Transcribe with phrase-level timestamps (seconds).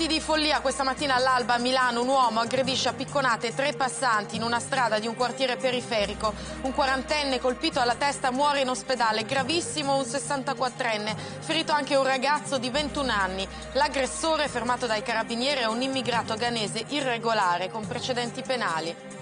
[0.00, 4.36] Momenti di follia questa mattina all'alba a Milano un uomo aggredisce a picconate tre passanti
[4.36, 6.32] in una strada di un quartiere periferico.
[6.62, 12.56] Un quarantenne colpito alla testa muore in ospedale, gravissimo un 64enne, ferito anche un ragazzo
[12.56, 13.46] di 21 anni.
[13.72, 19.19] L'aggressore fermato dai carabinieri è un immigrato ghanese irregolare con precedenti penali.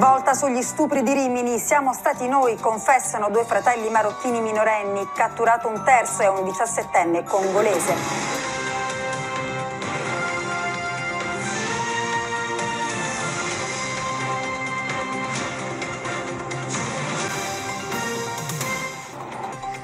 [0.00, 5.82] Svolta sugli stupri di Rimini, siamo stati noi, confessano due fratelli marocchini minorenni, catturato un
[5.84, 8.38] terzo e un diciassettenne congolese.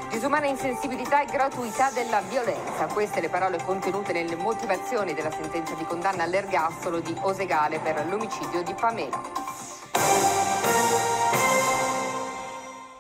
[0.09, 2.87] disumana insensibilità e gratuità della violenza.
[2.87, 8.63] Queste le parole contenute nelle motivazioni della sentenza di condanna all'ergastolo di Osegale per l'omicidio
[8.63, 9.46] di Pamela.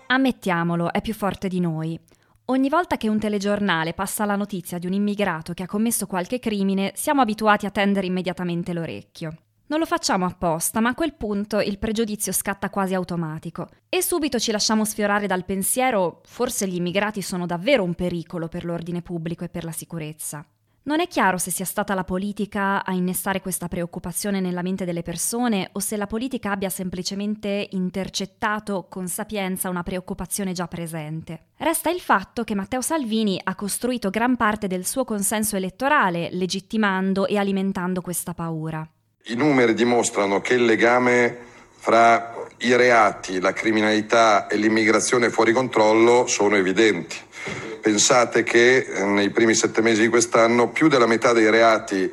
[0.09, 1.99] Ammettiamolo, è più forte di noi.
[2.47, 6.39] Ogni volta che un telegiornale passa la notizia di un immigrato che ha commesso qualche
[6.39, 9.37] crimine, siamo abituati a tendere immediatamente l'orecchio.
[9.67, 14.39] Non lo facciamo apposta, ma a quel punto il pregiudizio scatta quasi automatico e subito
[14.39, 19.43] ci lasciamo sfiorare dal pensiero forse gli immigrati sono davvero un pericolo per l'ordine pubblico
[19.43, 20.47] e per la sicurezza.
[20.87, 25.03] Non è chiaro se sia stata la politica a innestare questa preoccupazione nella mente delle
[25.03, 31.47] persone o se la politica abbia semplicemente intercettato con sapienza una preoccupazione già presente.
[31.57, 37.27] Resta il fatto che Matteo Salvini ha costruito gran parte del suo consenso elettorale legittimando
[37.27, 38.89] e alimentando questa paura.
[39.25, 41.37] I numeri dimostrano che il legame
[41.79, 47.17] fra i reati, la criminalità e l'immigrazione fuori controllo sono evidenti.
[47.87, 52.13] Pensate che eh, nei primi sette mesi di quest'anno più della metà dei reati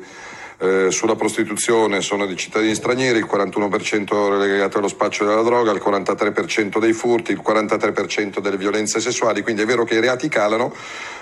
[0.58, 5.82] eh, sulla prostituzione sono di cittadini stranieri, il 41% legato allo spaccio della droga, il
[5.84, 10.72] 43% dei furti, il 43% delle violenze sessuali, quindi è vero che i reati calano,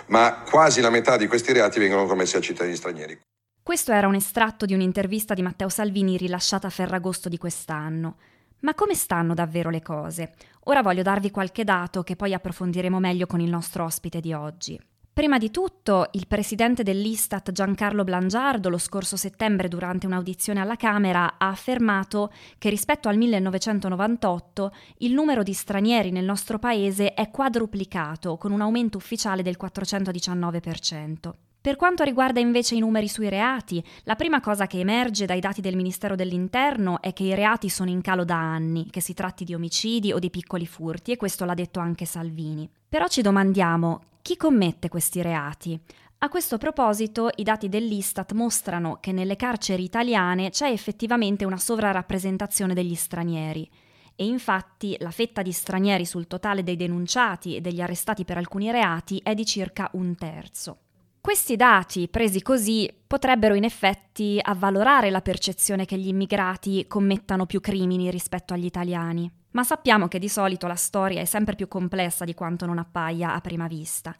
[0.08, 3.19] ma quasi la metà di questi reati vengono commessi a cittadini stranieri.
[3.62, 8.16] Questo era un estratto di un'intervista di Matteo Salvini rilasciata a Ferragosto di quest'anno.
[8.62, 10.32] Ma come stanno davvero le cose?
[10.64, 14.80] Ora voglio darvi qualche dato che poi approfondiremo meglio con il nostro ospite di oggi.
[15.12, 21.34] Prima di tutto, il presidente dell'Istat Giancarlo Blangiardo lo scorso settembre durante un'audizione alla Camera
[21.38, 28.38] ha affermato che rispetto al 1998 il numero di stranieri nel nostro paese è quadruplicato
[28.38, 31.32] con un aumento ufficiale del 419%.
[31.62, 35.60] Per quanto riguarda invece i numeri sui reati, la prima cosa che emerge dai dati
[35.60, 39.44] del Ministero dell'Interno è che i reati sono in calo da anni, che si tratti
[39.44, 42.68] di omicidi o di piccoli furti, e questo l'ha detto anche Salvini.
[42.88, 45.80] Però ci domandiamo, chi commette questi reati?
[46.18, 52.74] A questo proposito, i dati dell'Istat mostrano che nelle carceri italiane c'è effettivamente una sovrarappresentazione
[52.74, 53.70] degli stranieri.
[54.16, 58.68] E infatti la fetta di stranieri sul totale dei denunciati e degli arrestati per alcuni
[58.72, 60.78] reati è di circa un terzo.
[61.22, 67.60] Questi dati, presi così, potrebbero in effetti avvalorare la percezione che gli immigrati commettano più
[67.60, 69.30] crimini rispetto agli italiani.
[69.52, 73.34] Ma sappiamo che di solito la storia è sempre più complessa di quanto non appaia
[73.34, 74.12] a prima vista.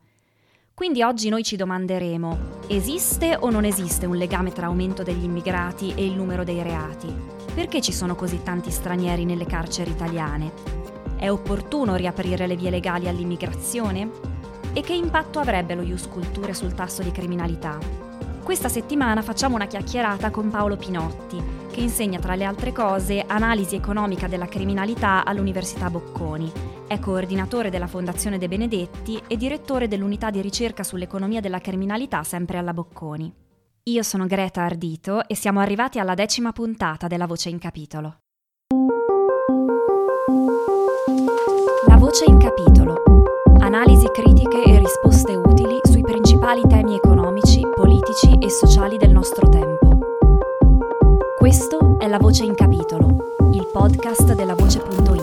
[0.73, 5.93] Quindi oggi noi ci domanderemo, esiste o non esiste un legame tra aumento degli immigrati
[5.97, 7.13] e il numero dei reati?
[7.53, 10.53] Perché ci sono così tanti stranieri nelle carceri italiane?
[11.17, 14.32] È opportuno riaprire le vie legali all'immigrazione?
[14.73, 17.79] E che impatto avrebbe lo Ius Culture sul tasso di criminalità.
[18.43, 21.41] Questa settimana facciamo una chiacchierata con Paolo Pinotti,
[21.71, 26.51] che insegna tra le altre cose analisi economica della criminalità all'Università Bocconi.
[26.87, 32.59] È coordinatore della Fondazione De Benedetti e direttore dell'unità di ricerca sull'economia della criminalità sempre
[32.59, 33.33] alla Bocconi.
[33.85, 38.19] Io sono Greta Ardito e siamo arrivati alla decima puntata della Voce in Capitolo.
[41.87, 43.12] La Voce in Capitolo
[43.75, 49.89] analisi critiche e risposte utili sui principali temi economici, politici e sociali del nostro tempo.
[51.39, 53.17] Questo è La Voce in Capitolo,
[53.53, 55.22] il podcast della Voce.info.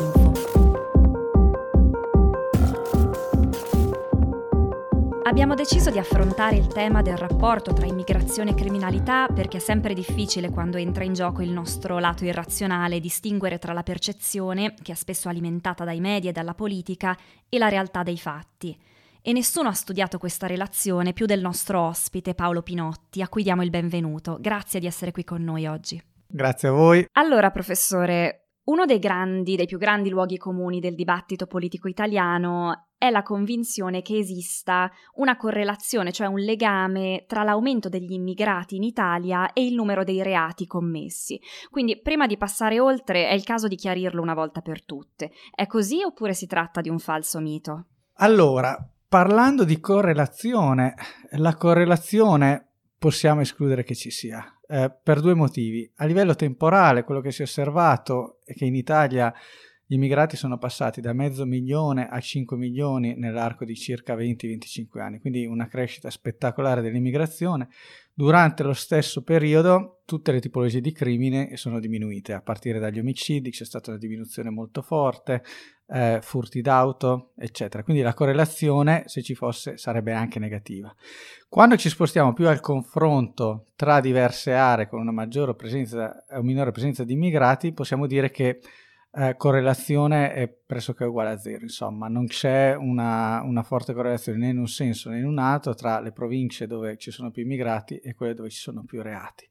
[5.29, 9.93] Abbiamo deciso di affrontare il tema del rapporto tra immigrazione e criminalità perché è sempre
[9.93, 14.95] difficile quando entra in gioco il nostro lato irrazionale distinguere tra la percezione, che è
[14.95, 17.15] spesso alimentata dai media e dalla politica,
[17.47, 18.75] e la realtà dei fatti.
[19.21, 23.61] E nessuno ha studiato questa relazione più del nostro ospite Paolo Pinotti, a cui diamo
[23.61, 24.39] il benvenuto.
[24.41, 26.01] Grazie di essere qui con noi oggi.
[26.25, 27.05] Grazie a voi.
[27.13, 33.09] Allora, professore, uno dei grandi, dei più grandi luoghi comuni del dibattito politico italiano è
[33.09, 39.53] la convinzione che esista una correlazione, cioè un legame tra l'aumento degli immigrati in Italia
[39.53, 41.39] e il numero dei reati commessi.
[41.71, 45.31] Quindi, prima di passare oltre, è il caso di chiarirlo una volta per tutte.
[45.55, 47.85] È così oppure si tratta di un falso mito?
[48.15, 48.77] Allora,
[49.07, 50.93] parlando di correlazione,
[51.37, 52.67] la correlazione
[52.99, 55.91] possiamo escludere che ci sia, eh, per due motivi.
[55.95, 59.33] A livello temporale, quello che si è osservato è che in Italia
[59.83, 65.19] gli immigrati sono passati da mezzo milione a 5 milioni nell'arco di circa 20-25 anni,
[65.19, 67.69] quindi una crescita spettacolare dell'immigrazione.
[68.19, 73.49] Durante lo stesso periodo tutte le tipologie di crimine sono diminuite, a partire dagli omicidi
[73.49, 75.41] c'è stata una diminuzione molto forte,
[75.87, 77.81] eh, furti d'auto, eccetera.
[77.81, 80.93] Quindi la correlazione, se ci fosse, sarebbe anche negativa.
[81.47, 86.71] Quando ci spostiamo più al confronto tra diverse aree con una maggiore presenza o minore
[86.71, 88.59] presenza di immigrati, possiamo dire che
[89.11, 94.49] eh, correlazione è pressoché uguale a zero, insomma, non c'è una, una, forte correlazione né
[94.49, 97.97] in un senso né in un altro tra le province dove ci sono più immigrati
[97.97, 99.49] e quelle dove ci sono più reati.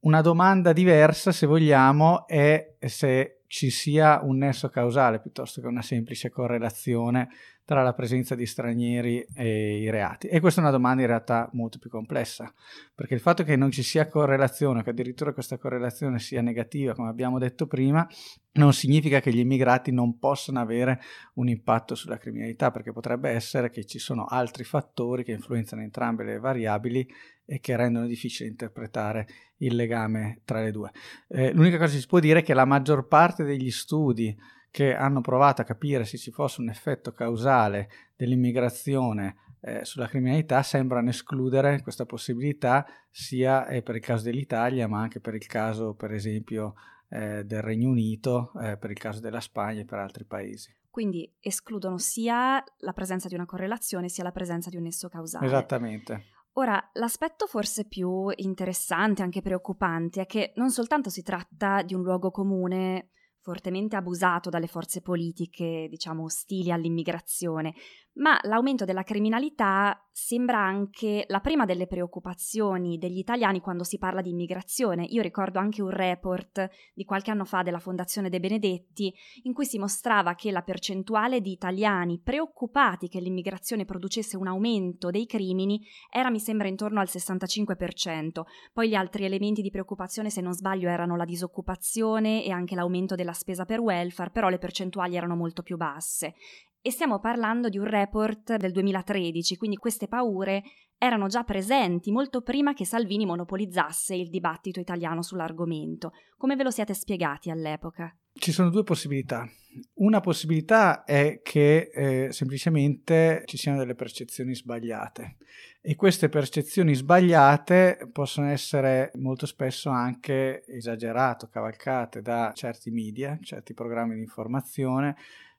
[0.00, 5.82] Una domanda diversa, se vogliamo, è se ci sia un nesso causale piuttosto che una
[5.82, 7.28] semplice correlazione
[7.68, 10.26] tra la presenza di stranieri e i reati.
[10.26, 12.50] E questa è una domanda in realtà molto più complessa,
[12.94, 17.10] perché il fatto che non ci sia correlazione, che addirittura questa correlazione sia negativa, come
[17.10, 18.08] abbiamo detto prima,
[18.52, 20.98] non significa che gli immigrati non possano avere
[21.34, 26.24] un impatto sulla criminalità, perché potrebbe essere che ci sono altri fattori che influenzano entrambe
[26.24, 27.06] le variabili
[27.44, 29.26] e che rendono difficile interpretare
[29.58, 30.90] il legame tra le due.
[31.28, 34.34] Eh, l'unica cosa che si può dire è che la maggior parte degli studi
[34.70, 40.62] che hanno provato a capire se ci fosse un effetto causale dell'immigrazione eh, sulla criminalità
[40.62, 45.94] sembrano escludere questa possibilità sia eh, per il caso dell'Italia ma anche per il caso
[45.94, 46.74] per esempio
[47.08, 50.74] eh, del Regno Unito, eh, per il caso della Spagna e per altri paesi.
[50.90, 55.46] Quindi escludono sia la presenza di una correlazione sia la presenza di un nesso causale.
[55.46, 56.24] Esattamente.
[56.52, 62.02] Ora, l'aspetto forse più interessante, anche preoccupante, è che non soltanto si tratta di un
[62.02, 63.10] luogo comune
[63.48, 67.72] fortemente abusato dalle forze politiche, diciamo, ostili all'immigrazione,
[68.18, 74.20] ma l'aumento della criminalità sembra anche la prima delle preoccupazioni degli italiani quando si parla
[74.20, 75.04] di immigrazione.
[75.04, 79.64] Io ricordo anche un report di qualche anno fa della Fondazione De Benedetti in cui
[79.64, 85.80] si mostrava che la percentuale di italiani preoccupati che l'immigrazione producesse un aumento dei crimini
[86.10, 88.42] era mi sembra intorno al 65%.
[88.72, 93.14] Poi gli altri elementi di preoccupazione se non sbaglio erano la disoccupazione e anche l'aumento
[93.14, 96.34] della spesa per welfare, però le percentuali erano molto più basse
[96.80, 100.62] e stiamo parlando di un report del 2013, quindi queste paure
[100.98, 106.12] erano già presenti molto prima che Salvini monopolizzasse il dibattito italiano sull'argomento.
[106.36, 108.14] Come ve lo siete spiegati all'epoca?
[108.32, 109.48] Ci sono due possibilità.
[109.94, 115.36] Una possibilità è che eh, semplicemente ci siano delle percezioni sbagliate
[115.80, 123.74] e queste percezioni sbagliate possono essere molto spesso anche esagerate, cavalcate da certi media, certi
[123.74, 125.16] programmi di informazione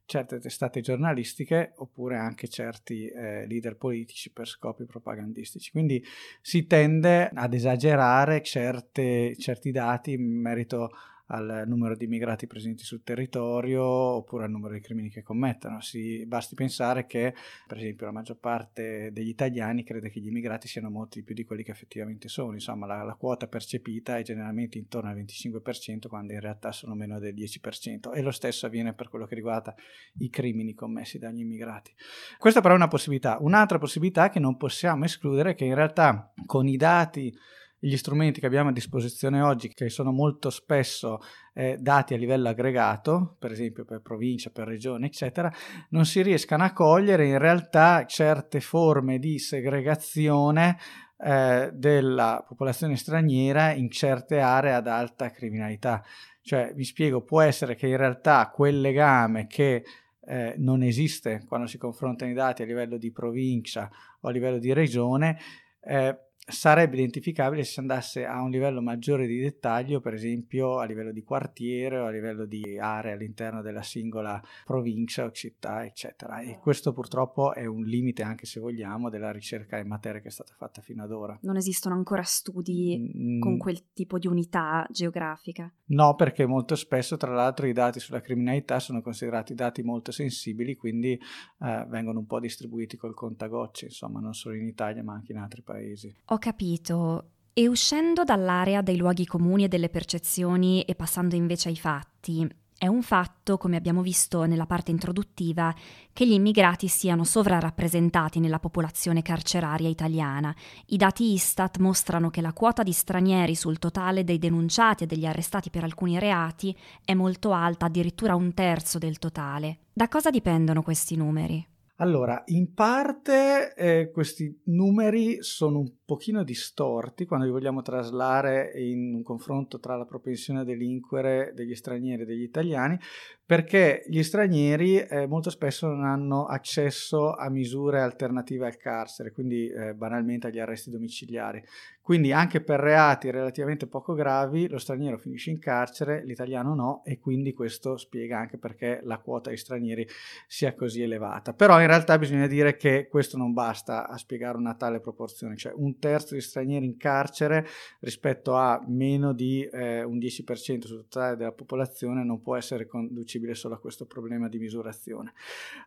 [0.09, 5.69] certe testate giornalistiche oppure anche certi eh, leader politici per scopi propagandistici.
[5.69, 6.03] Quindi
[6.41, 10.89] si tende ad esagerare certe, certi dati in merito
[11.31, 15.81] al numero di immigrati presenti sul territorio oppure al numero di crimini che commettono.
[15.81, 17.33] Si, basti pensare che,
[17.67, 21.43] per esempio, la maggior parte degli italiani crede che gli immigrati siano molti più di
[21.43, 22.53] quelli che effettivamente sono.
[22.53, 27.19] Insomma, la, la quota percepita è generalmente intorno al 25%, quando in realtà sono meno
[27.19, 28.13] del 10%.
[28.13, 29.75] E lo stesso avviene per quello che riguarda
[30.19, 31.93] i crimini commessi dagli immigrati.
[32.38, 33.38] Questa però è una possibilità.
[33.39, 37.31] Un'altra possibilità che non possiamo escludere è che in realtà con i dati
[37.79, 41.19] gli strumenti che abbiamo a disposizione oggi, che sono molto spesso
[41.53, 45.51] eh, dati a livello aggregato, per esempio per provincia, per regione, eccetera,
[45.89, 50.77] non si riescano a cogliere in realtà certe forme di segregazione
[51.17, 56.03] eh, della popolazione straniera in certe aree ad alta criminalità.
[56.41, 59.83] Cioè, vi spiego, può essere che in realtà quel legame che
[60.25, 63.89] eh, non esiste quando si confrontano i dati a livello di provincia
[64.21, 65.39] o a livello di regione,
[65.81, 66.17] eh,
[66.50, 71.12] sarebbe identificabile se si andasse a un livello maggiore di dettaglio, per esempio a livello
[71.12, 76.39] di quartiere o a livello di area all'interno della singola provincia o città, eccetera.
[76.39, 80.32] E questo purtroppo è un limite, anche se vogliamo, della ricerca in materia che è
[80.32, 81.38] stata fatta fino ad ora.
[81.41, 85.72] Non esistono ancora studi mm, con quel tipo di unità geografica?
[85.91, 90.75] No, perché molto spesso, tra l'altro, i dati sulla criminalità sono considerati dati molto sensibili,
[90.75, 91.20] quindi
[91.62, 95.38] eh, vengono un po' distribuiti col contagocce, insomma, non solo in Italia ma anche in
[95.38, 96.13] altri paesi.
[96.25, 97.25] Ho capito.
[97.53, 102.48] E uscendo dall'area dei luoghi comuni e delle percezioni e passando invece ai fatti,
[102.79, 105.75] È un fatto, come abbiamo visto nella parte introduttiva,
[106.13, 110.55] che gli immigrati siano sovrarappresentati nella popolazione carceraria italiana.
[110.86, 115.25] I dati Istat mostrano che la quota di stranieri sul totale dei denunciati e degli
[115.25, 119.79] arrestati per alcuni reati è molto alta, addirittura un terzo del totale.
[119.91, 121.67] Da cosa dipendono questi numeri?
[121.98, 129.13] Allora, in parte eh, questi numeri sono un pochino distorti quando li vogliamo traslare in
[129.13, 132.98] un confronto tra la propensione a delinquere degli stranieri e degli italiani,
[133.46, 139.68] perché gli stranieri eh, molto spesso non hanno accesso a misure alternative al carcere, quindi
[139.68, 141.63] eh, banalmente agli arresti domiciliari.
[142.10, 147.20] Quindi anche per reati relativamente poco gravi lo straniero finisce in carcere, l'italiano no e
[147.20, 150.08] quindi questo spiega anche perché la quota di stranieri
[150.48, 151.54] sia così elevata.
[151.54, 155.72] Però in realtà bisogna dire che questo non basta a spiegare una tale proporzione, cioè
[155.75, 157.68] un terzo di stranieri in carcere
[158.00, 163.53] rispetto a meno di eh, un 10% sul totale della popolazione non può essere conducibile
[163.53, 165.34] solo a questo problema di misurazione.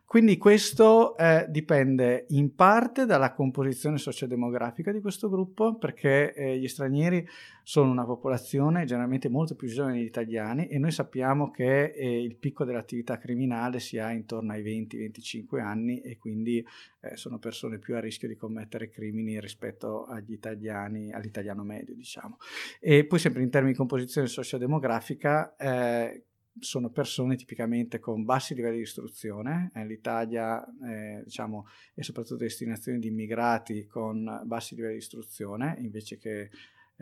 [0.05, 6.67] Quindi questo eh, dipende in parte dalla composizione sociodemografica di questo gruppo, perché eh, gli
[6.67, 7.27] stranieri
[7.63, 12.35] sono una popolazione generalmente molto più giovane degli italiani e noi sappiamo che eh, il
[12.35, 16.65] picco dell'attività criminale si ha intorno ai 20-25 anni e quindi
[17.03, 22.37] eh, sono persone più a rischio di commettere crimini rispetto agli italiani, all'italiano medio, diciamo.
[22.79, 26.23] E poi sempre in termini di composizione sociodemografica, eh,
[26.59, 32.99] sono persone tipicamente con bassi livelli di istruzione, eh, l'Italia eh, diciamo, è soprattutto destinazione
[32.99, 36.51] di immigrati con bassi livelli di istruzione invece che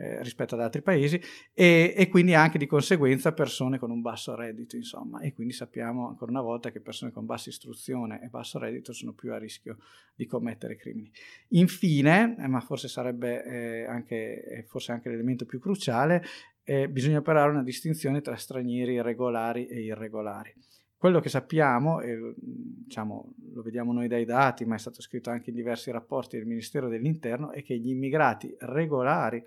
[0.02, 1.20] eh, rispetto ad altri paesi
[1.54, 6.08] e, e, quindi anche di conseguenza persone con un basso reddito insomma e quindi sappiamo
[6.08, 9.78] ancora una volta che persone con bassa istruzione e basso reddito sono più a rischio
[10.16, 11.08] di commettere crimini.
[11.50, 16.24] Infine, eh, ma forse sarebbe eh, anche, eh, forse anche l'elemento più cruciale,
[16.90, 20.54] bisogna operare una distinzione tra stranieri regolari e irregolari.
[20.96, 25.50] Quello che sappiamo, e diciamo, lo vediamo noi dai dati, ma è stato scritto anche
[25.50, 29.42] in diversi rapporti del Ministero dell'Interno, è che gli immigrati regolari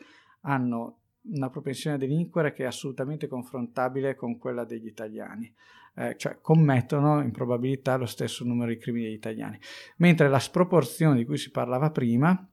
[0.45, 0.99] hanno
[1.33, 5.51] una propensione a delinquere che è assolutamente confrontabile con quella degli italiani,
[5.95, 9.59] eh, cioè commettono in probabilità lo stesso numero di crimini degli italiani,
[9.97, 12.47] mentre la sproporzione di cui si parlava prima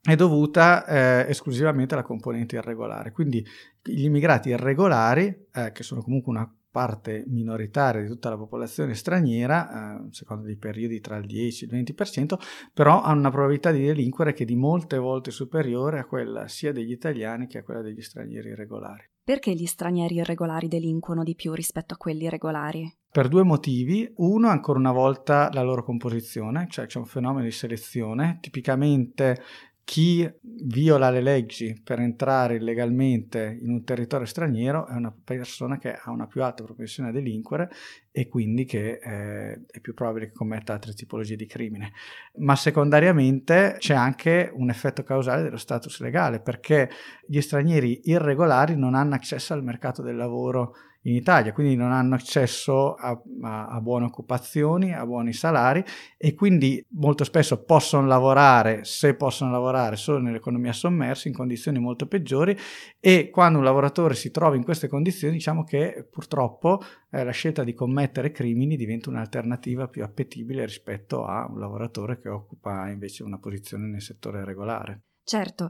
[0.00, 3.12] è dovuta eh, esclusivamente alla componente irregolare.
[3.12, 3.44] Quindi
[3.82, 10.00] gli immigrati irregolari, eh, che sono comunque una parte minoritaria di tutta la popolazione straniera,
[10.00, 12.38] eh, secondo dei periodi tra il 10 e il 20%,
[12.72, 16.72] però hanno una probabilità di delinquere che è di molte volte superiore a quella sia
[16.72, 19.08] degli italiani che a quella degli stranieri irregolari.
[19.28, 22.90] Perché gli stranieri irregolari delinquono di più rispetto a quelli regolari?
[23.10, 24.10] Per due motivi.
[24.16, 28.38] Uno, ancora una volta, la loro composizione, cioè c'è un fenomeno di selezione.
[28.40, 29.42] Tipicamente
[29.88, 35.94] chi viola le leggi per entrare illegalmente in un territorio straniero è una persona che
[35.94, 37.70] ha una più alta propensione a delinquere
[38.12, 41.92] e quindi che eh, è più probabile che commetta altre tipologie di crimine.
[42.40, 46.90] Ma secondariamente c'è anche un effetto causale dello status legale perché
[47.26, 50.74] gli stranieri irregolari non hanno accesso al mercato del lavoro
[51.08, 55.82] in Italia, quindi non hanno accesso a, a, a, buone occupazioni, a buoni salari
[56.16, 62.06] e quindi molto spesso possono lavorare, se possono lavorare, solo nell'economia sommersa in condizioni molto
[62.06, 62.56] peggiori
[63.00, 67.64] e quando un lavoratore si trova in queste condizioni diciamo che purtroppo eh, la scelta
[67.64, 73.38] di commettere crimini diventa un'alternativa più appetibile rispetto a un lavoratore che occupa invece una
[73.38, 75.02] posizione nel settore regolare.
[75.28, 75.68] Certo,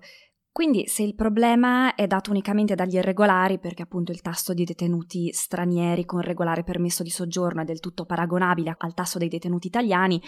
[0.58, 5.32] quindi se il problema è dato unicamente dagli irregolari, perché appunto il tasso di detenuti
[5.32, 10.20] stranieri con regolare permesso di soggiorno è del tutto paragonabile al tasso dei detenuti italiani,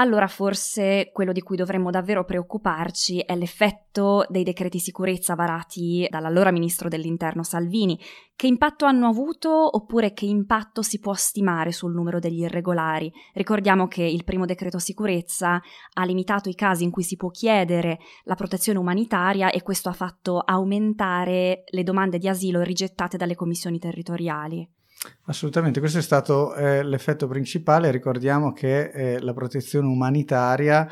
[0.00, 6.52] allora forse quello di cui dovremmo davvero preoccuparci è l'effetto dei decreti sicurezza varati dall'allora
[6.52, 7.98] ministro dell'Interno Salvini.
[8.36, 13.12] Che impatto hanno avuto oppure che impatto si può stimare sul numero degli irregolari?
[13.34, 15.60] Ricordiamo che il primo decreto sicurezza
[15.94, 19.94] ha limitato i casi in cui si può chiedere la protezione umanitaria e questo ha
[19.94, 24.77] fatto aumentare le domande di asilo rigettate dalle commissioni territoriali.
[25.26, 27.90] Assolutamente, questo è stato eh, l'effetto principale.
[27.90, 30.90] Ricordiamo che eh, la protezione umanitaria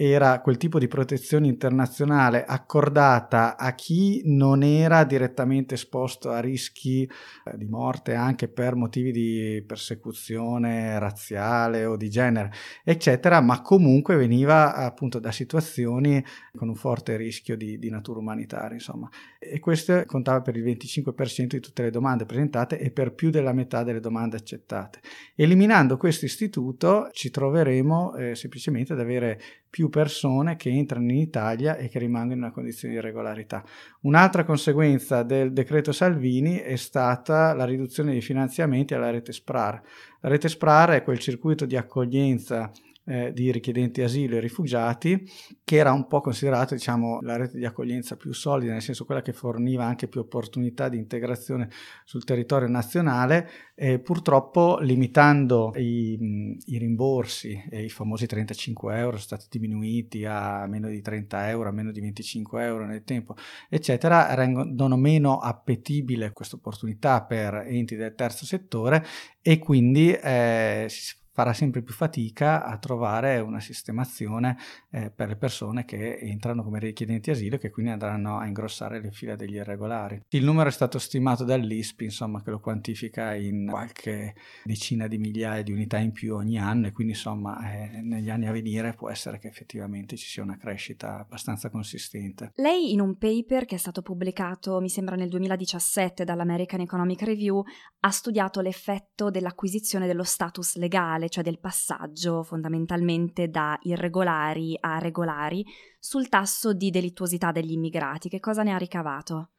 [0.00, 7.02] era quel tipo di protezione internazionale accordata a chi non era direttamente esposto a rischi
[7.02, 12.52] eh, di morte anche per motivi di persecuzione razziale o di genere,
[12.84, 16.24] eccetera, ma comunque veniva appunto da situazioni
[16.54, 19.08] con un forte rischio di, di natura umanitaria, insomma.
[19.36, 23.52] E questo contava per il 25% di tutte le domande presentate e per più della
[23.52, 25.00] metà delle domande accettate.
[25.34, 29.40] Eliminando questo istituto ci troveremo eh, semplicemente ad avere
[29.70, 33.64] più persone che entrano in Italia e che rimangono in una condizione di regolarità.
[34.00, 39.80] Un'altra conseguenza del decreto Salvini è stata la riduzione dei finanziamenti alla rete SPRAR.
[40.20, 42.70] La rete SPRAR è quel circuito di accoglienza
[43.08, 45.26] eh, di richiedenti asilo e rifugiati,
[45.64, 49.22] che era un po' considerata diciamo, la rete di accoglienza più solida, nel senso quella
[49.22, 51.70] che forniva anche più opportunità di integrazione
[52.04, 59.38] sul territorio nazionale, e purtroppo limitando i, i rimborsi, e i famosi 35 euro sono
[59.38, 63.34] stati diminuiti a meno di 30 euro, a meno di 25 euro nel tempo,
[63.68, 69.04] eccetera, rendono meno appetibile questa opportunità per enti del terzo settore
[69.40, 74.58] e quindi eh, si farà sempre più fatica a trovare una sistemazione
[74.90, 79.00] eh, per le persone che entrano come richiedenti asilo e che quindi andranno a ingrossare
[79.00, 80.20] le fila degli irregolari.
[80.30, 85.62] Il numero è stato stimato dall'ISPI, insomma, che lo quantifica in qualche decina di migliaia
[85.62, 89.08] di unità in più ogni anno e quindi insomma eh, negli anni a venire può
[89.08, 92.50] essere che effettivamente ci sia una crescita abbastanza consistente.
[92.56, 97.62] Lei in un paper che è stato pubblicato, mi sembra nel 2017 dall'American Economic Review,
[98.00, 105.64] ha studiato l'effetto dell'acquisizione dello status legale cioè del passaggio fondamentalmente da irregolari a regolari,
[105.98, 108.28] sul tasso di delittuosità degli immigrati.
[108.28, 109.50] Che cosa ne ha ricavato?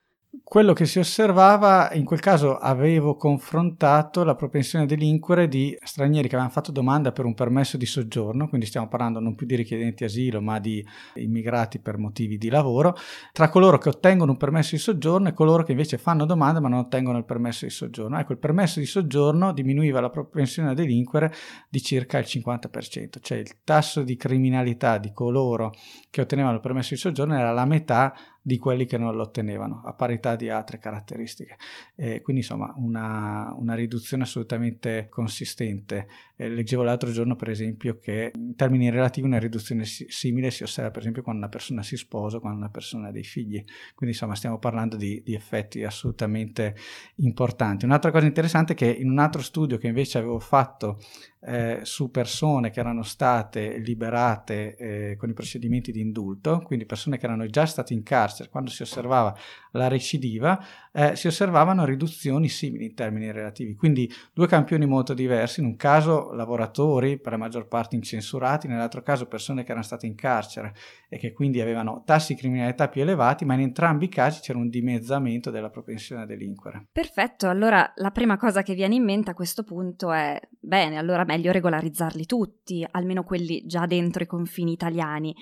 [0.44, 6.28] Quello che si osservava, in quel caso avevo confrontato la propensione a delinquere di stranieri
[6.28, 9.56] che avevano fatto domanda per un permesso di soggiorno, quindi stiamo parlando non più di
[9.56, 12.96] richiedenti asilo ma di immigrati per motivi di lavoro,
[13.32, 16.70] tra coloro che ottengono un permesso di soggiorno e coloro che invece fanno domanda ma
[16.70, 18.20] non ottengono il permesso di soggiorno.
[18.20, 21.34] Ecco, il permesso di soggiorno diminuiva la propensione a delinquere
[21.70, 25.74] di circa il 50%, cioè il tasso di criminalità di coloro
[26.10, 29.82] che ottenevano il permesso di soggiorno era la metà di quelli che non lo ottenevano,
[29.86, 31.58] a parità di altre caratteristiche.
[31.96, 36.08] Eh, quindi insomma una, una, riduzione assolutamente consistente.
[36.42, 40.64] Eh, leggevo l'altro giorno per esempio che in termini relativi una riduzione si- simile si
[40.64, 43.62] osserva per esempio quando una persona si sposa quando una persona ha dei figli.
[43.94, 46.78] Quindi insomma stiamo parlando di, di effetti assolutamente
[47.16, 47.84] importanti.
[47.84, 51.00] Un'altra cosa interessante è che in un altro studio che invece avevo fatto
[51.42, 57.18] eh, su persone che erano state liberate eh, con i procedimenti di indulto, quindi persone
[57.18, 59.36] che erano già state in carcere, quando si osservava
[59.72, 60.60] la recidiva,
[60.92, 63.76] eh, si osservavano riduzioni simili in termini relativi.
[63.76, 69.02] Quindi due campioni molto diversi, in un caso lavoratori, per la maggior parte incensurati, nell'altro
[69.02, 70.74] caso persone che erano state in carcere
[71.10, 74.60] e che quindi avevano tassi di criminalità più elevati, ma in entrambi i casi c'era
[74.60, 76.88] un dimezzamento della propensione a delinquere.
[76.92, 81.24] Perfetto, allora la prima cosa che viene in mente a questo punto è, bene, allora
[81.24, 85.36] meglio regolarizzarli tutti, almeno quelli già dentro i confini italiani.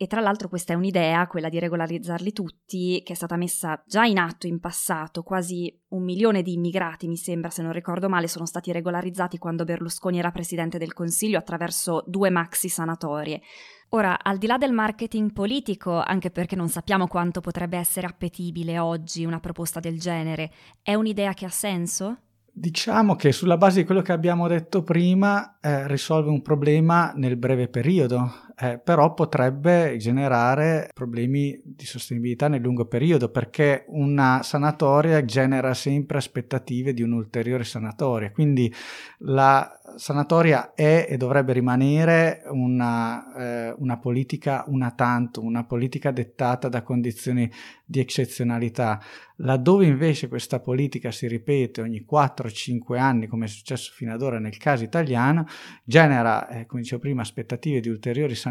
[0.00, 4.04] E tra l'altro questa è un'idea, quella di regolarizzarli tutti, che è stata messa già
[4.04, 5.24] in atto in passato.
[5.24, 9.64] Quasi un milione di immigrati, mi sembra, se non ricordo male, sono stati regolarizzati quando
[9.64, 13.40] Berlusconi era presidente del Consiglio attraverso due maxi sanatorie.
[13.88, 18.78] Ora, al di là del marketing politico, anche perché non sappiamo quanto potrebbe essere appetibile
[18.78, 22.18] oggi una proposta del genere, è un'idea che ha senso?
[22.52, 27.36] Diciamo che sulla base di quello che abbiamo detto prima eh, risolve un problema nel
[27.36, 28.30] breve periodo,
[28.60, 36.18] eh, però potrebbe generare problemi di sostenibilità nel lungo periodo perché una sanatoria genera sempre
[36.18, 38.72] aspettative di un'ulteriore sanatoria, quindi
[39.18, 46.68] la sanatoria è e dovrebbe rimanere una, eh, una politica una tanto, una politica dettata
[46.68, 47.50] da condizioni
[47.84, 49.00] di eccezionalità.
[49.36, 54.40] Laddove invece questa politica si ripete ogni 4-5 anni, come è successo fino ad ora
[54.40, 55.46] nel caso italiano,
[55.84, 58.47] genera, eh, come dicevo prima, aspettative di ulteriori sanatorie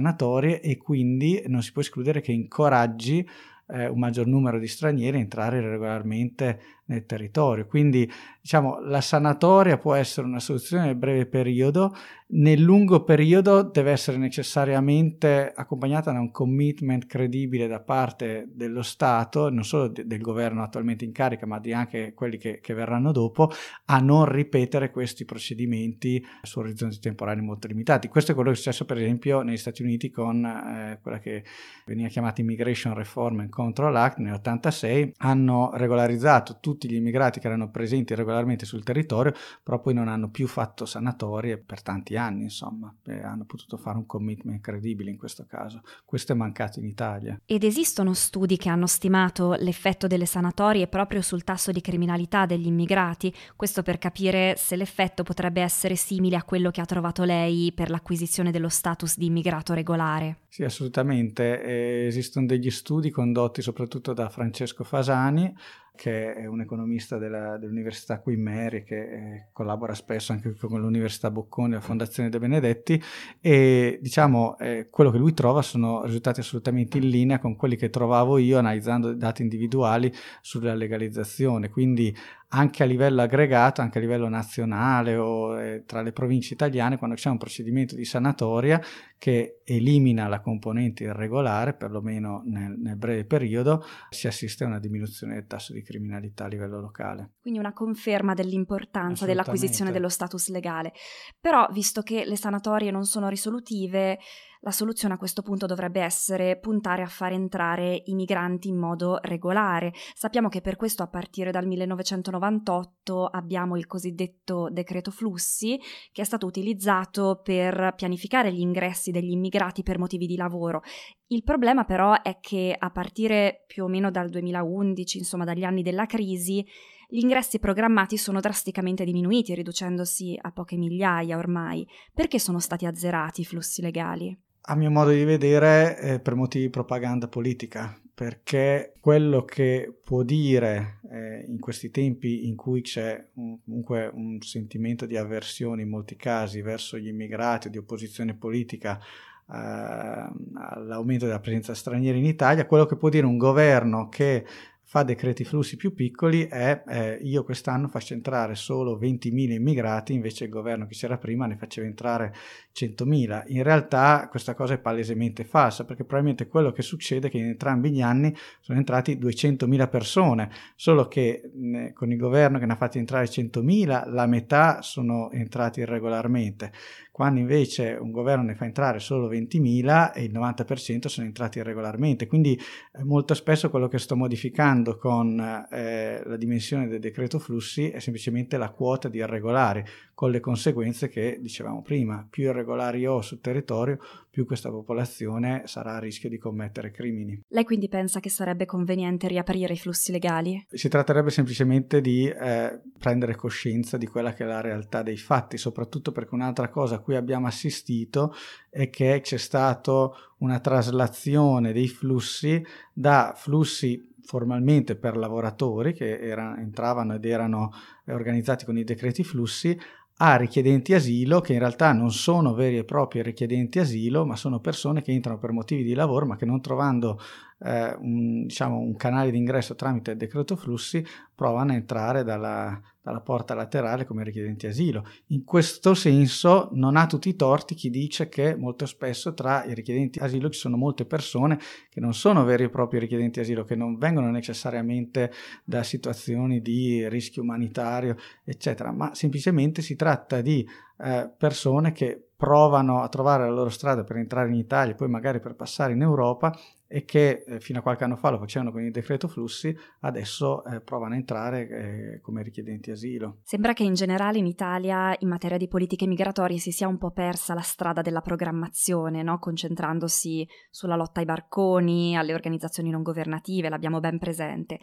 [0.61, 3.27] e quindi non si può escludere che incoraggi
[3.69, 7.65] eh, un maggior numero di stranieri a entrare regolarmente nel territorio.
[7.65, 8.09] Quindi
[8.41, 11.93] diciamo la sanatoria può essere una soluzione nel breve periodo,
[12.29, 19.49] nel lungo periodo deve essere necessariamente accompagnata da un commitment credibile da parte dello Stato,
[19.49, 23.13] non solo de- del governo attualmente in carica, ma di anche quelli che, che verranno
[23.13, 23.49] dopo,
[23.85, 28.09] a non ripetere questi procedimenti su orizzonti temporali molto limitati.
[28.09, 31.45] Questo è quello che è successo per esempio negli Stati Uniti con eh, quella che
[31.85, 37.39] veniva chiamata Immigration Reform and Control Act nel 1986, hanno regolarizzato tutti tutti gli immigrati
[37.39, 42.15] che erano presenti regolarmente sul territorio, però poi non hanno più fatto sanatorie per tanti
[42.15, 45.81] anni, insomma, hanno potuto fare un commitment credibile in questo caso.
[46.05, 47.39] Questo è mancato in Italia.
[47.45, 52.67] Ed esistono studi che hanno stimato l'effetto delle sanatorie proprio sul tasso di criminalità degli
[52.67, 57.71] immigrati, questo per capire se l'effetto potrebbe essere simile a quello che ha trovato lei
[57.73, 60.41] per l'acquisizione dello status di immigrato regolare.
[60.57, 61.61] Sì, assolutamente.
[61.61, 65.53] Eh, esistono degli studi condotti soprattutto da Francesco Fasani
[65.97, 71.31] che è un economista della, dell'Università Queen Mary, che eh, collabora spesso anche con l'Università
[71.31, 73.01] Bocconi e la Fondazione De Benedetti,
[73.41, 77.89] e diciamo eh, quello che lui trova sono risultati assolutamente in linea con quelli che
[77.89, 81.69] trovavo io analizzando dati individuali sulla legalizzazione.
[81.69, 82.15] Quindi
[82.49, 87.15] anche a livello aggregato, anche a livello nazionale o eh, tra le province italiane, quando
[87.15, 88.81] c'è un procedimento di sanatoria
[89.17, 95.33] che elimina la componente irregolare, perlomeno nel, nel breve periodo, si assiste a una diminuzione
[95.33, 97.31] del tasso di criminalità a livello locale.
[97.41, 100.93] Quindi una conferma dell'importanza dell'acquisizione dello status legale.
[101.39, 104.19] Però, visto che le sanatorie non sono risolutive,
[104.67, 109.17] la soluzione a questo punto dovrebbe essere puntare a far entrare i migranti in modo
[109.21, 109.93] regolare.
[110.13, 115.79] Sappiamo che per questo a partire dal 1998 abbiamo il cosiddetto decreto flussi,
[116.11, 120.81] che è stato utilizzato per pianificare gli ingressi degli immigrati per motivi di lavoro.
[121.27, 125.81] Il problema però è che a partire più o meno dal 2011, insomma dagli anni
[125.81, 126.65] della crisi,
[127.07, 131.87] gli ingressi programmati sono drasticamente diminuiti, riducendosi a poche migliaia ormai.
[132.13, 134.37] Perché sono stati azzerati i flussi legali?
[134.69, 140.23] A mio modo di vedere, eh, per motivi di propaganda politica, perché quello che può
[140.23, 145.89] dire eh, in questi tempi in cui c'è un, comunque un sentimento di avversione in
[145.89, 152.25] molti casi verso gli immigrati o di opposizione politica eh, all'aumento della presenza straniera in
[152.25, 154.45] Italia, quello che può dire un governo che
[154.89, 160.45] fa decreti flussi più piccoli è eh, io quest'anno faccio entrare solo 20.000 immigrati, invece
[160.45, 162.33] il governo che c'era prima ne faceva entrare
[162.73, 163.43] 100.000.
[163.47, 167.47] In realtà questa cosa è palesemente falsa, perché probabilmente quello che succede è che in
[167.47, 172.71] entrambi gli anni sono entrati 200.000 persone, solo che ne, con il governo che ne
[172.71, 176.71] ha fatti entrare 100.000, la metà sono entrati irregolarmente
[177.17, 182.27] quando invece un governo ne fa entrare solo 20.000 e il 90% sono entrati irregolarmente.
[182.27, 185.39] Quindi eh, molto spesso quello che sto modificando con
[185.71, 191.09] eh, la dimensione del decreto flussi è semplicemente la quota di irregolari, con le conseguenze
[191.09, 193.97] che dicevamo prima, più irregolari ho sul territorio,
[194.29, 197.41] più questa popolazione sarà a rischio di commettere crimini.
[197.47, 200.63] Lei quindi pensa che sarebbe conveniente riaprire i flussi legali?
[200.69, 205.57] Si tratterebbe semplicemente di eh, prendere coscienza di quella che è la realtà dei fatti,
[205.57, 208.35] soprattutto perché un'altra cosa cui abbiamo assistito
[208.69, 216.57] è che c'è stata una traslazione dei flussi da flussi formalmente per lavoratori che era,
[216.57, 217.71] entravano ed erano
[218.07, 219.79] organizzati con i decreti flussi
[220.17, 224.59] a richiedenti asilo che in realtà non sono veri e propri richiedenti asilo, ma sono
[224.59, 227.19] persone che entrano per motivi di lavoro, ma che non trovando
[227.59, 233.21] eh, un, diciamo, un, canale di ingresso tramite decreto flussi provano a entrare dalla, dalla,
[233.21, 235.05] porta laterale come richiedenti asilo.
[235.27, 239.73] In questo senso non ha tutti i torti chi dice che molto spesso tra i
[239.73, 243.75] richiedenti asilo ci sono molte persone che non sono veri e propri richiedenti asilo, che
[243.75, 245.31] non vengono necessariamente
[245.63, 250.67] da situazioni di rischio umanitario, eccetera, ma semplicemente si tratta di
[250.99, 255.39] eh, persone che provano a trovare la loro strada per entrare in Italia, poi magari
[255.39, 256.55] per passare in Europa
[256.87, 260.63] e che eh, fino a qualche anno fa lo facevano con il decreto flussi, adesso
[260.65, 263.39] eh, provano a entrare eh, come richiedenti asilo.
[263.41, 267.09] Sembra che in generale in Italia in materia di politiche migratorie si sia un po'
[267.09, 269.39] persa la strada della programmazione, no?
[269.39, 274.77] concentrandosi sulla lotta ai barconi, alle organizzazioni non governative, l'abbiamo ben presente.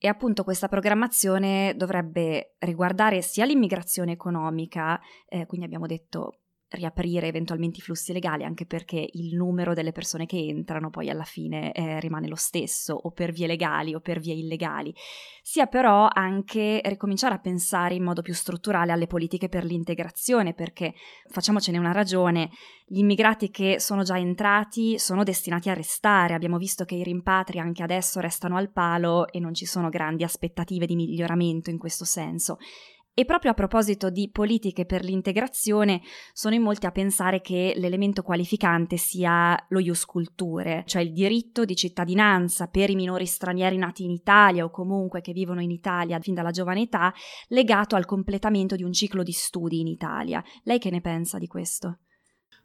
[0.00, 6.38] E appunto questa programmazione dovrebbe riguardare sia l'immigrazione economica, eh, quindi abbiamo detto
[6.70, 11.24] riaprire eventualmente i flussi legali, anche perché il numero delle persone che entrano poi alla
[11.24, 14.94] fine eh, rimane lo stesso, o per vie legali o per vie illegali,
[15.42, 20.94] sia però anche ricominciare a pensare in modo più strutturale alle politiche per l'integrazione, perché
[21.28, 22.50] facciamocene una ragione,
[22.86, 27.58] gli immigrati che sono già entrati sono destinati a restare, abbiamo visto che i rimpatri
[27.58, 32.04] anche adesso restano al palo e non ci sono grandi aspettative di miglioramento in questo
[32.04, 32.58] senso.
[33.18, 36.02] E proprio a proposito di politiche per l'integrazione,
[36.32, 41.64] sono in molti a pensare che l'elemento qualificante sia lo ius culture, cioè il diritto
[41.64, 46.20] di cittadinanza per i minori stranieri nati in Italia o comunque che vivono in Italia
[46.20, 47.12] fin dalla giovane età,
[47.48, 50.40] legato al completamento di un ciclo di studi in Italia.
[50.62, 51.98] Lei che ne pensa di questo?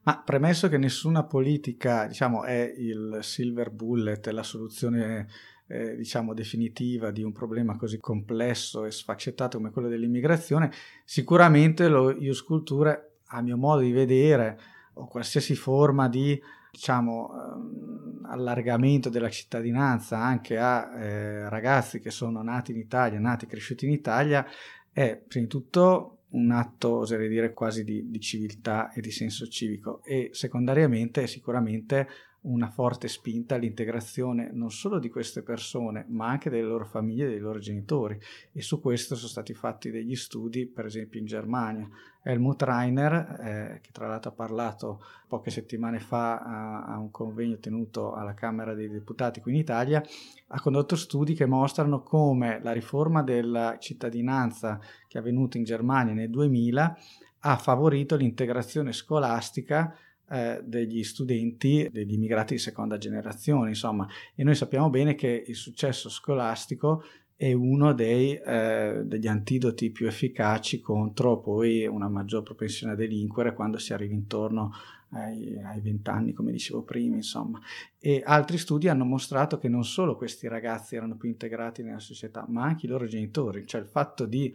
[0.04, 5.28] Ma premesso che nessuna politica, diciamo, è il silver bullet, la soluzione
[5.68, 10.72] eh, diciamo definitiva di un problema così complesso e sfaccettato come quello dell'immigrazione,
[11.04, 14.60] sicuramente lo Ius Culture, a mio modo di vedere,
[14.96, 16.40] o qualsiasi forma di
[16.72, 23.46] diciamo, eh, allargamento della cittadinanza anche a eh, ragazzi che sono nati in Italia, nati
[23.46, 24.46] e cresciuti in Italia,
[24.92, 29.48] è prima di tutto un atto, oserei dire, quasi di, di civiltà e di senso
[29.48, 32.08] civico e secondariamente sicuramente
[32.44, 37.30] una forte spinta all'integrazione non solo di queste persone, ma anche delle loro famiglie e
[37.30, 38.20] dei loro genitori.
[38.52, 41.88] E su questo sono stati fatti degli studi, per esempio in Germania.
[42.22, 47.58] Helmut Reiner, eh, che tra l'altro ha parlato poche settimane fa a, a, un convegno
[47.58, 50.02] tenuto alla Camera dei Deputati qui in Italia,
[50.48, 56.14] ha condotto studi che mostrano come la riforma della cittadinanza che è avvenuta in Germania
[56.14, 56.98] nel 2000
[57.46, 59.94] ha favorito l'integrazione scolastica
[60.34, 65.56] eh, degli studenti, degli immigrati di seconda generazione, insomma, e noi sappiamo bene che il
[65.56, 67.04] successo scolastico
[67.36, 73.54] è uno dei, eh, degli antidoti più efficaci contro poi una maggior propensione a delinquere
[73.54, 74.72] quando si arriva intorno
[75.10, 77.60] ai, ai 20 anni, come dicevo prima, insomma.
[78.00, 82.44] E altri studi hanno mostrato che non solo questi ragazzi erano più integrati nella società,
[82.48, 84.52] ma anche i loro genitori, cioè il fatto di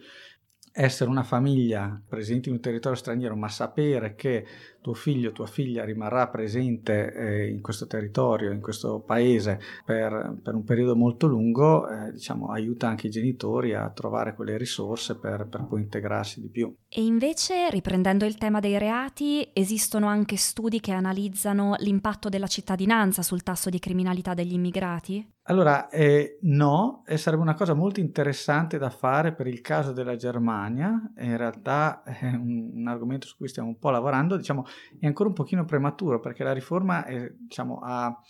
[0.72, 4.46] essere una famiglia presente in un territorio straniero, ma sapere che
[4.88, 10.54] tuo figlio, tua figlia rimarrà presente eh, in questo territorio, in questo paese per, per
[10.54, 15.46] un periodo molto lungo, eh, diciamo, aiuta anche i genitori a trovare quelle risorse per,
[15.46, 16.74] per poi integrarsi di più.
[16.88, 23.20] E invece, riprendendo il tema dei reati, esistono anche studi che analizzano l'impatto della cittadinanza
[23.20, 25.36] sul tasso di criminalità degli immigrati?
[25.48, 30.14] Allora, eh, no, e sarebbe una cosa molto interessante da fare per il caso della
[30.14, 34.66] Germania, in realtà è un, un argomento su cui stiamo un po' lavorando, diciamo
[34.98, 38.20] è ancora un pochino prematuro perché la riforma è, diciamo, ha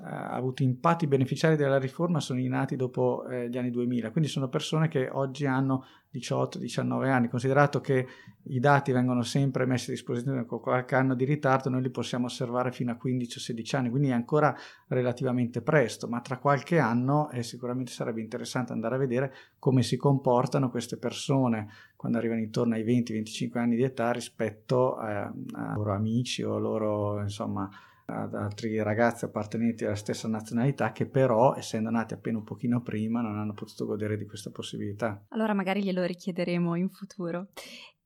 [0.00, 4.48] ha avuto impatti beneficiari della riforma sono nati dopo eh, gli anni 2000, quindi sono
[4.48, 8.06] persone che oggi hanno 18-19 anni, considerato che
[8.44, 12.26] i dati vengono sempre messi a disposizione con qualche anno di ritardo, noi li possiamo
[12.26, 14.54] osservare fino a 15-16 anni, quindi è ancora
[14.88, 19.96] relativamente presto, ma tra qualche anno eh, sicuramente sarebbe interessante andare a vedere come si
[19.96, 25.74] comportano queste persone quando arrivano intorno ai 20-25 anni di età rispetto a, eh, a
[25.74, 27.70] loro amici o loro insomma
[28.06, 33.20] ad altri ragazzi appartenenti alla stessa nazionalità che però, essendo nati appena un pochino prima,
[33.20, 35.24] non hanno potuto godere di questa possibilità.
[35.28, 37.48] Allora magari glielo richiederemo in futuro.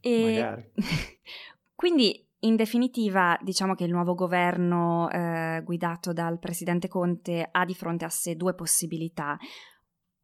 [0.01, 0.23] E...
[0.23, 0.71] Magari.
[1.75, 7.75] Quindi in definitiva, diciamo che il nuovo governo eh, guidato dal presidente Conte ha di
[7.75, 9.37] fronte a sé due possibilità.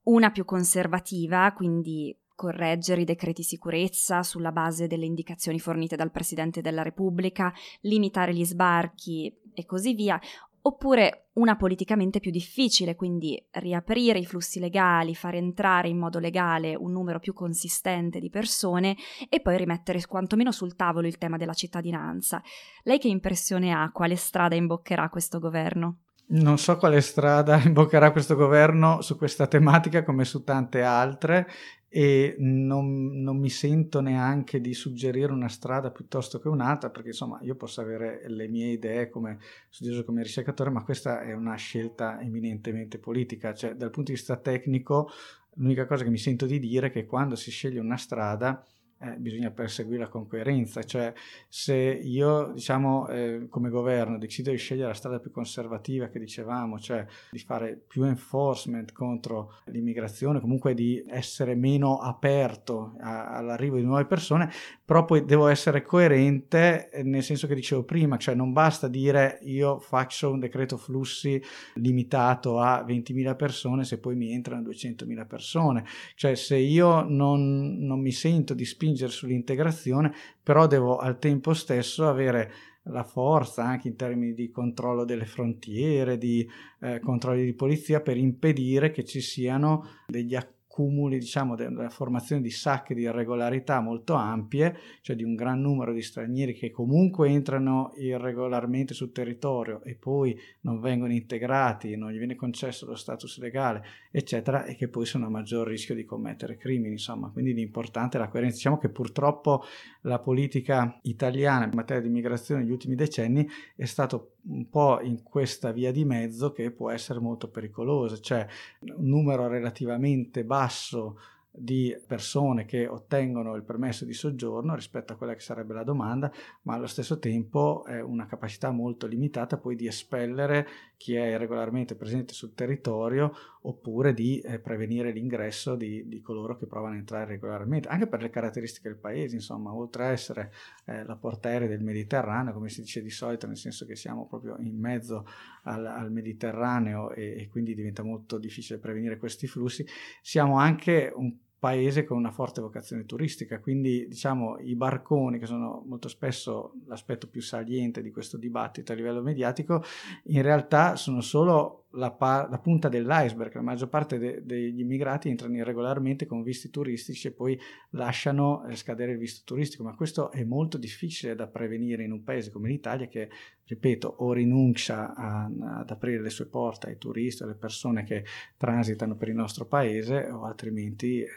[0.04, 6.60] Una più conservativa, quindi correggere i decreti sicurezza sulla base delle indicazioni fornite dal Presidente
[6.60, 10.20] della Repubblica, limitare gli sbarchi e così via,
[10.62, 16.74] oppure una politicamente più difficile, quindi riaprire i flussi legali, far entrare in modo legale
[16.74, 18.96] un numero più consistente di persone
[19.28, 22.42] e poi rimettere quantomeno sul tavolo il tema della cittadinanza.
[22.84, 23.90] Lei che impressione ha?
[23.92, 25.98] Quale strada imboccherà questo governo?
[26.24, 31.48] Non so quale strada imboccherà questo governo su questa tematica come su tante altre
[31.94, 37.38] e non, non, mi sento neanche di suggerire una strada piuttosto che un'altra perché insomma
[37.42, 42.18] io posso avere le mie idee come studioso come ricercatore ma questa è una scelta
[42.18, 43.52] eminentemente politica.
[43.52, 45.10] Cioè dal punto di vista tecnico
[45.56, 48.64] l'unica cosa che mi sento di dire è che quando si sceglie una strada
[49.02, 51.12] eh, bisogna perseguirla con coerenza, cioè
[51.48, 56.78] se io diciamo eh, come governo decido di scegliere la strada più conservativa che dicevamo,
[56.78, 63.82] cioè di fare più enforcement contro l'immigrazione, comunque di essere meno aperto a, all'arrivo di
[63.82, 64.50] nuove persone,
[64.84, 69.40] però poi devo essere coerente eh, nel senso che dicevo prima, cioè non basta dire
[69.42, 71.42] io faccio un decreto flussi
[71.74, 75.84] limitato a 20.000 persone se poi mi entrano 200.000 persone,
[76.14, 81.54] cioè se io non, non mi sento di spingere spingere sull'integrazione, però devo al tempo
[81.54, 82.52] stesso avere
[82.86, 86.48] la forza anche in termini di controllo delle frontiere, di
[86.80, 92.40] eh, controlli di polizia per impedire che ci siano degli accordi cumuli diciamo della formazione
[92.40, 97.28] di sacche di irregolarità molto ampie, cioè di un gran numero di stranieri che comunque
[97.28, 103.38] entrano irregolarmente sul territorio e poi non vengono integrati, non gli viene concesso lo status
[103.38, 108.16] legale, eccetera, e che poi sono a maggior rischio di commettere crimini, insomma, quindi l'importante
[108.16, 108.56] è la coerenza.
[108.56, 109.64] Diciamo che purtroppo
[110.02, 115.22] la politica italiana in materia di immigrazione negli ultimi decenni è stato un po' in
[115.22, 118.46] questa via di mezzo che può essere molto pericolosa, cioè
[118.80, 121.18] un numero relativamente basso
[121.54, 126.32] di persone che ottengono il permesso di soggiorno rispetto a quella che sarebbe la domanda,
[126.62, 130.66] ma allo stesso tempo è una capacità molto limitata poi di espellere
[131.02, 136.66] chi è irregolarmente presente sul territorio oppure di eh, prevenire l'ingresso di, di, coloro che
[136.66, 140.52] provano a entrare regolarmente, anche per le caratteristiche del paese, insomma, oltre a essere
[140.84, 144.56] eh, la portaerei del Mediterraneo, come si dice di solito, nel senso che siamo proprio
[144.60, 145.26] in mezzo
[145.64, 149.84] al, al Mediterraneo e, e quindi diventa molto difficile prevenire questi flussi,
[150.20, 155.84] siamo anche un paese con una forte vocazione turistica, quindi diciamo i barconi che sono
[155.86, 159.80] molto spesso l'aspetto più saliente di questo dibattito a livello mediatico,
[160.24, 165.28] in realtà sono solo la, pa- la, punta dell'iceberg, la maggior parte de- degli immigrati
[165.28, 167.58] entrano irregolarmente con visti turistici e poi
[167.90, 172.22] lasciano eh, scadere il visto turistico, ma questo è molto difficile da prevenire in un
[172.22, 173.28] paese come l'Italia che,
[173.64, 178.24] ripeto, o rinuncia a, ad aprire le sue porte ai turisti, alle persone che
[178.56, 181.28] transitano per il nostro paese o altrimenti eh,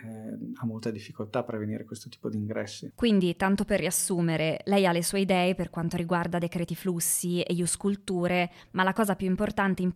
[0.55, 2.91] ha molta difficoltà a prevenire questo tipo di ingressi.
[2.95, 7.53] Quindi, tanto per riassumere, lei ha le sue idee per quanto riguarda decreti flussi e
[7.53, 9.91] ius culture, ma la cosa più importante in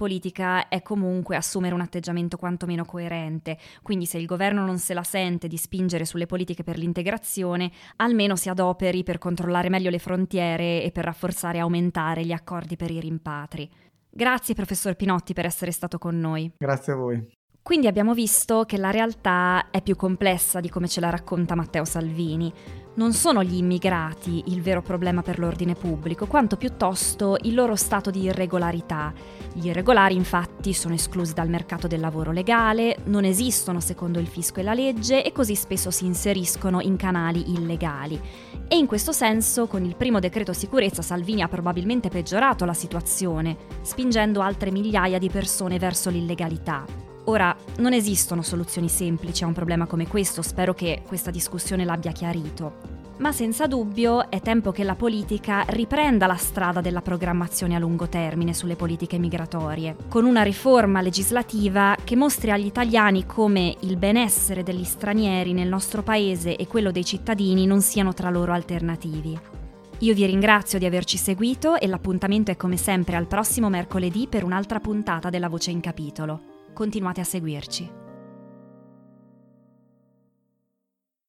[0.49, 5.03] politica è comunque assumere un atteggiamento quantomeno coerente, quindi se il governo non se la
[5.03, 10.83] sente di spingere sulle politiche per l'integrazione, almeno si adoperi per controllare meglio le frontiere
[10.83, 13.69] e per rafforzare e aumentare gli accordi per i rimpatri.
[14.09, 16.51] Grazie professor Pinotti per essere stato con noi.
[16.57, 17.27] Grazie a voi.
[17.61, 21.85] Quindi abbiamo visto che la realtà è più complessa di come ce la racconta Matteo
[21.85, 22.51] Salvini.
[22.99, 28.11] Non sono gli immigrati il vero problema per l'ordine pubblico, quanto piuttosto il loro stato
[28.11, 29.13] di irregolarità.
[29.53, 34.59] Gli irregolari infatti sono esclusi dal mercato del lavoro legale, non esistono secondo il fisco
[34.59, 38.19] e la legge e così spesso si inseriscono in canali illegali.
[38.67, 43.55] E in questo senso, con il primo decreto sicurezza, Salvini ha probabilmente peggiorato la situazione,
[43.81, 47.08] spingendo altre migliaia di persone verso l'illegalità.
[47.29, 52.11] Ora, non esistono soluzioni semplici a un problema come questo, spero che questa discussione l'abbia
[52.11, 52.97] chiarito.
[53.17, 58.09] Ma senza dubbio è tempo che la politica riprenda la strada della programmazione a lungo
[58.09, 64.63] termine sulle politiche migratorie, con una riforma legislativa che mostri agli italiani come il benessere
[64.63, 69.39] degli stranieri nel nostro paese e quello dei cittadini non siano tra loro alternativi.
[69.99, 74.43] Io vi ringrazio di averci seguito e l'appuntamento è come sempre al prossimo mercoledì per
[74.43, 77.98] un'altra puntata della Voce in Capitolo continuate a seguirci.